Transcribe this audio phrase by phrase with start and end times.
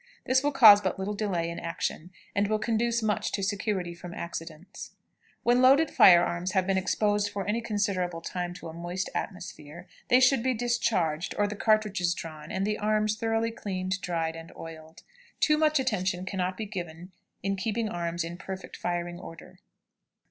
[0.25, 3.93] This will cause but little delay in an action, and will conduce much to security
[3.93, 4.95] from accidents.
[5.43, 9.85] When loaded fire arms have been exposed for any considerable time to a moist atmosphere,
[10.07, 14.51] they should be discharged, or the cartridges drawn, and the arms thoroughly cleaned, dried, and
[14.57, 15.03] oiled.
[15.39, 17.11] Too much attention can not be given
[17.43, 19.59] in keeping arms in perfect firing order.